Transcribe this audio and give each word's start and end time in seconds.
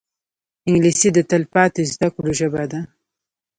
انګلیسي 0.67 1.09
د 1.13 1.19
تلپاتې 1.31 1.81
زده 1.91 2.07
کړو 2.15 2.31
ژبه 2.39 2.63
ده 2.71 2.79